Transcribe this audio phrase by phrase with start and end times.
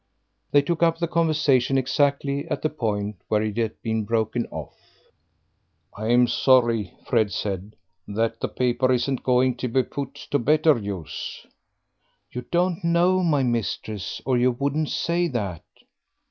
[0.49, 4.73] They took up the conversation exactly at the point where it had been broken off.
[5.95, 7.75] "I'm sorry," Fred said,
[8.07, 11.45] "that the paper isn't going to be put to better use."
[12.31, 15.61] "You don't know my mistress, or you wouldn't say that."